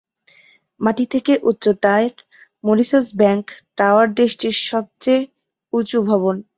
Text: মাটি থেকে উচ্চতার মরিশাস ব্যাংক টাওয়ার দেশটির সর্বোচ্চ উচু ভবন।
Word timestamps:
মাটি 0.81 1.05
থেকে 1.13 1.33
উচ্চতার 1.49 2.03
মরিশাস 2.63 3.07
ব্যাংক 3.19 3.45
টাওয়ার 3.77 4.07
দেশটির 4.19 4.55
সর্বোচ্চ 4.61 5.05
উচু 5.73 5.97
ভবন। 6.09 6.35